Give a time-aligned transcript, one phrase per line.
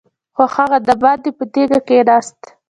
[0.35, 2.39] خو هغه دباندې په تيږه کېناست.